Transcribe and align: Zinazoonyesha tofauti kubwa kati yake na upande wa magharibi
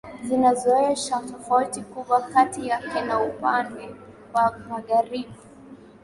Zinazoonyesha 0.23 1.19
tofauti 1.31 1.81
kubwa 1.81 2.21
kati 2.21 2.67
yake 2.67 3.01
na 3.01 3.21
upande 3.23 3.89
wa 4.33 4.59
magharibi 4.69 5.33